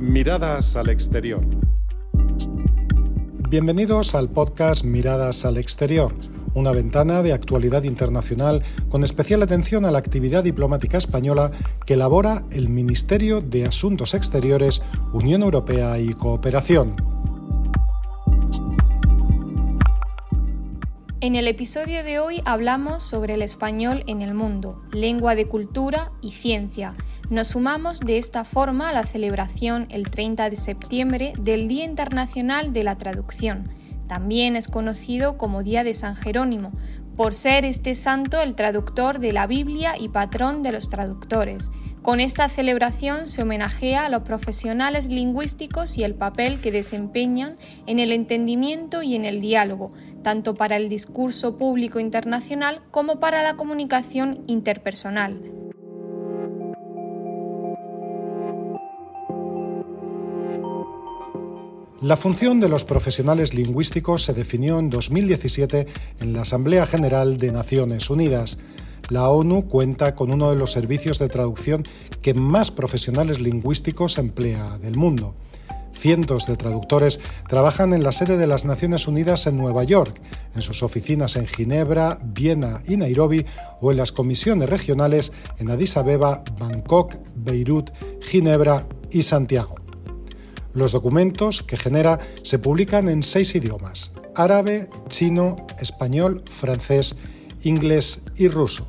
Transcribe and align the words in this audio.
Miradas 0.00 0.76
al 0.76 0.88
exterior. 0.88 1.44
Bienvenidos 3.50 4.14
al 4.14 4.30
podcast 4.30 4.82
Miradas 4.82 5.44
al 5.44 5.58
exterior, 5.58 6.14
una 6.54 6.72
ventana 6.72 7.22
de 7.22 7.34
actualidad 7.34 7.82
internacional 7.82 8.62
con 8.88 9.04
especial 9.04 9.42
atención 9.42 9.84
a 9.84 9.90
la 9.90 9.98
actividad 9.98 10.42
diplomática 10.42 10.96
española 10.96 11.50
que 11.84 11.94
elabora 11.94 12.44
el 12.50 12.70
Ministerio 12.70 13.42
de 13.42 13.66
Asuntos 13.66 14.14
Exteriores, 14.14 14.80
Unión 15.12 15.42
Europea 15.42 15.98
y 15.98 16.14
Cooperación. 16.14 17.09
En 21.22 21.34
el 21.34 21.48
episodio 21.48 22.02
de 22.02 22.18
hoy 22.18 22.40
hablamos 22.46 23.02
sobre 23.02 23.34
el 23.34 23.42
español 23.42 24.04
en 24.06 24.22
el 24.22 24.32
mundo, 24.32 24.80
lengua 24.90 25.34
de 25.34 25.44
cultura 25.44 26.12
y 26.22 26.30
ciencia. 26.30 26.96
Nos 27.28 27.48
sumamos 27.48 28.00
de 28.00 28.16
esta 28.16 28.44
forma 28.44 28.88
a 28.88 28.94
la 28.94 29.04
celebración 29.04 29.86
el 29.90 30.08
30 30.08 30.48
de 30.48 30.56
septiembre 30.56 31.34
del 31.38 31.68
Día 31.68 31.84
Internacional 31.84 32.72
de 32.72 32.84
la 32.84 32.96
Traducción. 32.96 33.68
También 34.08 34.56
es 34.56 34.68
conocido 34.68 35.36
como 35.36 35.62
Día 35.62 35.84
de 35.84 35.92
San 35.92 36.16
Jerónimo, 36.16 36.72
por 37.18 37.34
ser 37.34 37.66
este 37.66 37.94
santo 37.94 38.40
el 38.40 38.54
traductor 38.54 39.18
de 39.18 39.34
la 39.34 39.46
Biblia 39.46 39.98
y 39.98 40.08
patrón 40.08 40.62
de 40.62 40.72
los 40.72 40.88
traductores. 40.88 41.70
Con 42.00 42.18
esta 42.18 42.48
celebración 42.48 43.26
se 43.26 43.42
homenajea 43.42 44.06
a 44.06 44.08
los 44.08 44.22
profesionales 44.22 45.06
lingüísticos 45.06 45.98
y 45.98 46.04
el 46.04 46.14
papel 46.14 46.62
que 46.62 46.72
desempeñan 46.72 47.58
en 47.86 47.98
el 47.98 48.12
entendimiento 48.12 49.02
y 49.02 49.16
en 49.16 49.26
el 49.26 49.42
diálogo, 49.42 49.92
tanto 50.22 50.54
para 50.54 50.76
el 50.76 50.88
discurso 50.88 51.56
público 51.56 52.00
internacional 52.00 52.82
como 52.90 53.20
para 53.20 53.42
la 53.42 53.56
comunicación 53.56 54.44
interpersonal. 54.46 55.60
La 62.02 62.16
función 62.16 62.60
de 62.60 62.68
los 62.70 62.84
profesionales 62.84 63.52
lingüísticos 63.52 64.24
se 64.24 64.32
definió 64.32 64.78
en 64.78 64.88
2017 64.88 65.86
en 66.20 66.32
la 66.32 66.42
Asamblea 66.42 66.86
General 66.86 67.36
de 67.36 67.52
Naciones 67.52 68.08
Unidas. 68.08 68.56
La 69.10 69.28
ONU 69.28 69.68
cuenta 69.68 70.14
con 70.14 70.32
uno 70.32 70.48
de 70.48 70.56
los 70.56 70.72
servicios 70.72 71.18
de 71.18 71.28
traducción 71.28 71.82
que 72.22 72.32
más 72.32 72.70
profesionales 72.70 73.38
lingüísticos 73.38 74.16
emplea 74.16 74.78
del 74.78 74.96
mundo. 74.96 75.34
Cientos 76.00 76.46
de 76.46 76.56
traductores 76.56 77.20
trabajan 77.46 77.92
en 77.92 78.02
la 78.02 78.12
sede 78.12 78.38
de 78.38 78.46
las 78.46 78.64
Naciones 78.64 79.06
Unidas 79.06 79.46
en 79.46 79.58
Nueva 79.58 79.84
York, 79.84 80.18
en 80.54 80.62
sus 80.62 80.82
oficinas 80.82 81.36
en 81.36 81.46
Ginebra, 81.46 82.18
Viena 82.24 82.80
y 82.88 82.96
Nairobi 82.96 83.44
o 83.82 83.90
en 83.90 83.98
las 83.98 84.10
comisiones 84.10 84.70
regionales 84.70 85.30
en 85.58 85.68
Addis 85.68 85.98
Abeba, 85.98 86.42
Bangkok, 86.58 87.16
Beirut, 87.34 87.90
Ginebra 88.22 88.88
y 89.10 89.24
Santiago. 89.24 89.74
Los 90.72 90.92
documentos 90.92 91.62
que 91.62 91.76
genera 91.76 92.18
se 92.44 92.58
publican 92.58 93.10
en 93.10 93.22
seis 93.22 93.54
idiomas, 93.54 94.14
árabe, 94.34 94.88
chino, 95.08 95.66
español, 95.80 96.42
francés, 96.46 97.14
inglés 97.62 98.22
y 98.36 98.48
ruso. 98.48 98.88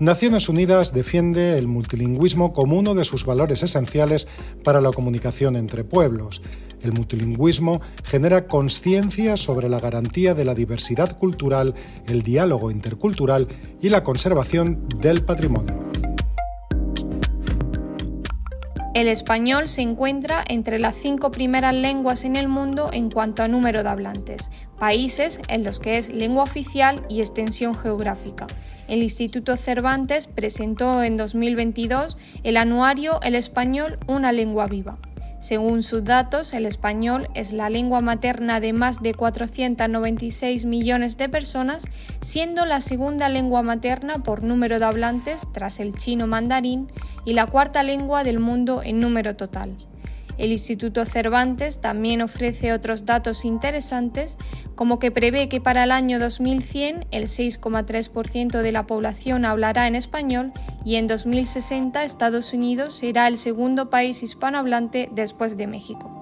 Naciones 0.00 0.48
Unidas 0.48 0.94
defiende 0.94 1.58
el 1.58 1.66
multilingüismo 1.66 2.52
como 2.52 2.78
uno 2.78 2.94
de 2.94 3.02
sus 3.02 3.24
valores 3.24 3.64
esenciales 3.64 4.28
para 4.62 4.80
la 4.80 4.92
comunicación 4.92 5.56
entre 5.56 5.82
pueblos. 5.82 6.40
El 6.82 6.92
multilingüismo 6.92 7.80
genera 8.04 8.46
conciencia 8.46 9.36
sobre 9.36 9.68
la 9.68 9.80
garantía 9.80 10.34
de 10.34 10.44
la 10.44 10.54
diversidad 10.54 11.18
cultural, 11.18 11.74
el 12.06 12.22
diálogo 12.22 12.70
intercultural 12.70 13.48
y 13.82 13.88
la 13.88 14.04
conservación 14.04 14.88
del 15.00 15.24
patrimonio. 15.24 15.87
El 18.98 19.06
español 19.06 19.68
se 19.68 19.82
encuentra 19.82 20.42
entre 20.48 20.80
las 20.80 20.96
cinco 20.96 21.30
primeras 21.30 21.72
lenguas 21.72 22.24
en 22.24 22.34
el 22.34 22.48
mundo 22.48 22.90
en 22.92 23.12
cuanto 23.12 23.44
a 23.44 23.46
número 23.46 23.84
de 23.84 23.88
hablantes, 23.88 24.50
países 24.76 25.40
en 25.46 25.62
los 25.62 25.78
que 25.78 25.98
es 25.98 26.08
lengua 26.08 26.42
oficial 26.42 27.06
y 27.08 27.20
extensión 27.20 27.76
geográfica. 27.76 28.48
El 28.88 29.04
Instituto 29.04 29.54
Cervantes 29.54 30.26
presentó 30.26 31.04
en 31.04 31.16
2022 31.16 32.18
el 32.42 32.56
anuario 32.56 33.20
El 33.22 33.36
español, 33.36 34.00
una 34.08 34.32
lengua 34.32 34.66
viva. 34.66 34.98
Según 35.40 35.84
sus 35.84 36.02
datos, 36.02 36.52
el 36.52 36.66
español 36.66 37.28
es 37.34 37.52
la 37.52 37.70
lengua 37.70 38.00
materna 38.00 38.58
de 38.58 38.72
más 38.72 39.02
de 39.02 39.14
496 39.14 40.64
millones 40.64 41.16
de 41.16 41.28
personas, 41.28 41.84
siendo 42.20 42.66
la 42.66 42.80
segunda 42.80 43.28
lengua 43.28 43.62
materna 43.62 44.22
por 44.22 44.42
número 44.42 44.80
de 44.80 44.86
hablantes 44.86 45.46
tras 45.52 45.78
el 45.78 45.94
chino 45.94 46.26
mandarín 46.26 46.90
y 47.24 47.34
la 47.34 47.46
cuarta 47.46 47.84
lengua 47.84 48.24
del 48.24 48.40
mundo 48.40 48.82
en 48.82 48.98
número 48.98 49.36
total. 49.36 49.76
El 50.38 50.52
Instituto 50.52 51.04
Cervantes 51.04 51.80
también 51.80 52.22
ofrece 52.22 52.72
otros 52.72 53.04
datos 53.04 53.44
interesantes, 53.44 54.38
como 54.76 55.00
que 55.00 55.10
prevé 55.10 55.48
que 55.48 55.60
para 55.60 55.82
el 55.82 55.90
año 55.90 56.20
2100 56.20 57.06
el 57.10 57.24
6,3% 57.24 58.62
de 58.62 58.72
la 58.72 58.86
población 58.86 59.44
hablará 59.44 59.88
en 59.88 59.96
español 59.96 60.52
y 60.84 60.94
en 60.94 61.08
2060 61.08 62.04
Estados 62.04 62.52
Unidos 62.52 62.94
será 62.94 63.26
el 63.26 63.36
segundo 63.36 63.90
país 63.90 64.22
hispanohablante 64.22 65.08
después 65.12 65.56
de 65.56 65.66
México. 65.66 66.14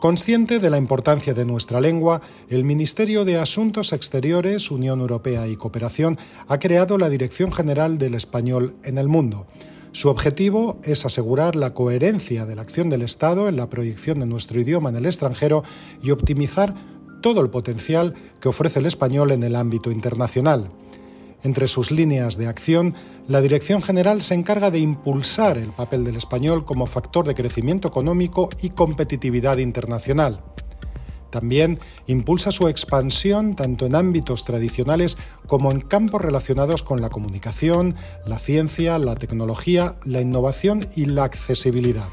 Consciente 0.00 0.60
de 0.60 0.70
la 0.70 0.78
importancia 0.78 1.34
de 1.34 1.44
nuestra 1.44 1.80
lengua, 1.80 2.22
el 2.48 2.64
Ministerio 2.64 3.24
de 3.24 3.36
Asuntos 3.36 3.92
Exteriores, 3.92 4.70
Unión 4.70 5.00
Europea 5.00 5.48
y 5.48 5.56
Cooperación 5.56 6.18
ha 6.46 6.58
creado 6.60 6.98
la 6.98 7.10
Dirección 7.10 7.50
General 7.50 7.98
del 7.98 8.14
Español 8.14 8.76
en 8.84 8.96
el 8.96 9.08
Mundo 9.08 9.48
su 9.92 10.08
objetivo 10.08 10.78
es 10.84 11.04
asegurar 11.06 11.56
la 11.56 11.74
coherencia 11.74 12.46
de 12.46 12.54
la 12.54 12.62
acción 12.62 12.90
del 12.90 13.02
Estado 13.02 13.48
en 13.48 13.56
la 13.56 13.70
proyección 13.70 14.20
de 14.20 14.26
nuestro 14.26 14.60
idioma 14.60 14.90
en 14.90 14.96
el 14.96 15.06
extranjero 15.06 15.64
y 16.02 16.10
optimizar 16.10 16.74
todo 17.20 17.40
el 17.40 17.50
potencial 17.50 18.14
que 18.40 18.48
ofrece 18.48 18.78
el 18.78 18.86
español 18.86 19.32
en 19.32 19.42
el 19.42 19.56
ámbito 19.56 19.90
internacional. 19.90 20.70
Entre 21.42 21.68
sus 21.68 21.90
líneas 21.90 22.36
de 22.36 22.48
acción, 22.48 22.94
la 23.28 23.40
Dirección 23.40 23.80
General 23.80 24.22
se 24.22 24.34
encarga 24.34 24.70
de 24.70 24.80
impulsar 24.80 25.56
el 25.56 25.70
papel 25.70 26.04
del 26.04 26.16
español 26.16 26.64
como 26.64 26.86
factor 26.86 27.26
de 27.26 27.34
crecimiento 27.34 27.88
económico 27.88 28.50
y 28.60 28.70
competitividad 28.70 29.58
internacional. 29.58 30.40
También 31.30 31.78
impulsa 32.06 32.52
su 32.52 32.68
expansión 32.68 33.54
tanto 33.54 33.86
en 33.86 33.94
ámbitos 33.94 34.44
tradicionales 34.44 35.18
como 35.46 35.70
en 35.70 35.80
campos 35.80 36.22
relacionados 36.22 36.82
con 36.82 37.00
la 37.00 37.10
comunicación, 37.10 37.94
la 38.26 38.38
ciencia, 38.38 38.98
la 38.98 39.16
tecnología, 39.16 39.96
la 40.04 40.20
innovación 40.20 40.86
y 40.96 41.06
la 41.06 41.24
accesibilidad. 41.24 42.08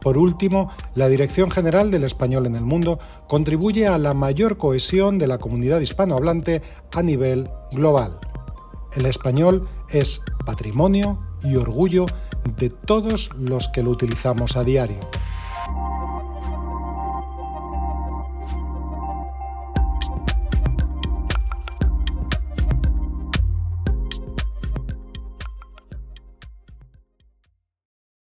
Por 0.00 0.18
último, 0.18 0.70
la 0.94 1.08
Dirección 1.08 1.50
General 1.50 1.90
del 1.90 2.04
Español 2.04 2.46
en 2.46 2.54
el 2.54 2.62
Mundo 2.62 3.00
contribuye 3.26 3.88
a 3.88 3.98
la 3.98 4.14
mayor 4.14 4.56
cohesión 4.56 5.18
de 5.18 5.26
la 5.26 5.38
comunidad 5.38 5.80
hispanohablante 5.80 6.62
a 6.94 7.02
nivel 7.02 7.50
global. 7.72 8.20
El 8.94 9.06
español 9.06 9.68
es 9.90 10.22
patrimonio 10.46 11.18
y 11.42 11.56
orgullo 11.56 12.06
de 12.56 12.70
todos 12.70 13.30
los 13.36 13.68
que 13.68 13.82
lo 13.82 13.90
utilizamos 13.90 14.56
a 14.56 14.62
diario. 14.62 15.00